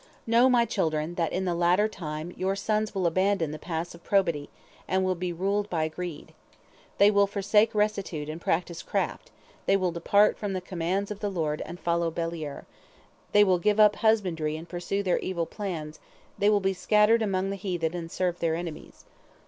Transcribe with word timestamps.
"Know, 0.25 0.49
my 0.49 0.65
children, 0.65 1.13
that 1.13 1.31
in 1.31 1.45
the 1.45 1.53
latter 1.53 1.87
time 1.87 2.31
your 2.31 2.55
sons 2.55 2.95
will 2.95 3.05
abandon 3.05 3.51
the 3.51 3.59
paths 3.59 3.93
of 3.93 4.03
probity, 4.03 4.49
and 4.87 5.05
will 5.05 5.13
be 5.13 5.31
ruled 5.31 5.69
by 5.69 5.87
greed. 5.89 6.33
They 6.97 7.11
will 7.11 7.27
forsake 7.27 7.75
rectitude 7.75 8.27
and 8.27 8.41
practice 8.41 8.81
craft, 8.81 9.29
they 9.67 9.77
will 9.77 9.91
depart 9.91 10.39
from 10.39 10.53
the 10.53 10.59
commands 10.59 11.11
of 11.11 11.19
the 11.19 11.29
Lord 11.29 11.61
and 11.67 11.79
follow 11.79 12.07
after 12.07 12.19
Beliar, 12.19 12.65
they 13.31 13.43
will 13.43 13.59
give 13.59 13.79
up 13.79 13.97
husbandry 13.97 14.57
and 14.57 14.67
pursue 14.67 15.03
their 15.03 15.19
evil 15.19 15.45
plans, 15.45 15.99
they 16.35 16.49
will 16.49 16.59
be 16.61 16.73
scattered 16.73 17.21
among 17.21 17.51
the 17.51 17.55
heathen 17.55 17.93
and 17.95 18.11
serve 18.11 18.39
their 18.39 18.55
enemies. 18.55 19.05